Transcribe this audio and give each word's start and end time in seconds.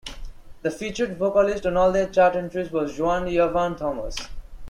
The 0.63 0.71
featured 0.71 1.19
vocalist 1.19 1.63
on 1.67 1.77
all 1.77 1.91
their 1.91 2.09
chart 2.09 2.35
entries 2.35 2.71
was 2.71 2.97
Joanne 2.97 3.25
"Yavahn" 3.27 3.77
Thomas. 3.77 4.15